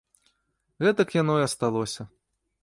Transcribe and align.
Гэтак 0.85 1.13
яно 1.21 1.37
й 1.41 1.47
асталося. 1.51 2.09